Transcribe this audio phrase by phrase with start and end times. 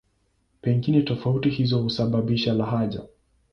[0.61, 3.01] Pengine tofauti hizo husababisha lahaja.